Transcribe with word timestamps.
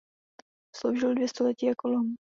Sloužil 0.75 1.15
dvě 1.15 1.27
století 1.27 1.65
jako 1.65 1.87
lom. 1.87 2.15